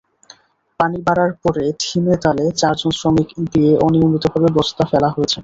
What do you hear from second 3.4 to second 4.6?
দিয়ে অনিয়মিতভাবে